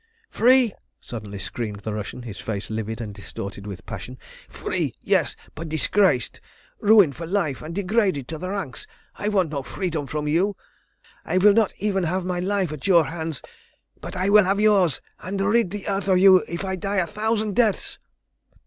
[0.31, 4.17] "Free!" suddenly screamed the Russian, his face livid and distorted with passion.
[4.49, 6.41] "Free, yes, but disgraced!
[6.79, 8.87] Ruined for life, and degraded to the ranks!
[9.15, 10.57] I want no freedom from you.
[11.23, 13.43] I will not even have my life at your hands,
[13.99, 17.05] but I will have yours, and rid the earth of you if I die a
[17.05, 17.99] thousand deaths!"